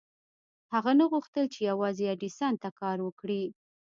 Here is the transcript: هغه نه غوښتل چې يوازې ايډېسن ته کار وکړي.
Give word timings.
هغه 0.73 0.91
نه 0.99 1.05
غوښتل 1.11 1.45
چې 1.53 1.59
يوازې 1.71 2.03
ايډېسن 2.09 2.53
ته 2.63 2.69
کار 2.79 2.97
وکړي. 3.03 3.43